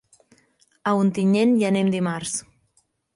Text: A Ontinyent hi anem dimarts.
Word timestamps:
A 0.91 0.93
Ontinyent 1.01 1.53
hi 1.59 1.67
anem 1.69 1.91
dimarts. 1.97 2.33